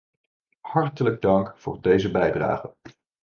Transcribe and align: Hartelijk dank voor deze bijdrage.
Hartelijk 0.61 1.21
dank 1.21 1.53
voor 1.57 1.81
deze 1.81 2.11
bijdrage. 2.11 2.73